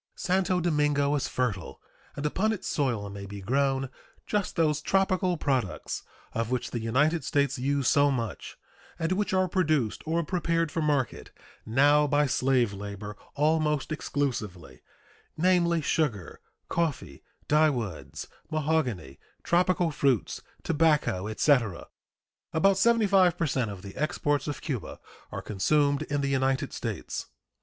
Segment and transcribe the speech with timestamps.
[0.15, 1.79] Santo Domingo is fertile,
[2.15, 3.87] and upon its soil may be grown
[4.25, 6.01] just those tropical products
[6.33, 8.57] of which the United States use so much,
[8.97, 11.29] and which are produced or prepared for market
[11.67, 14.81] now by slave labor almost exclusively,
[15.37, 21.85] namely, sugar, coffee, dyewoods, mahogany, tropical fruits, tobacco, etc.
[22.53, 24.99] About 75 per cent of the exports of Cuba
[25.31, 27.27] are consumed in the United States.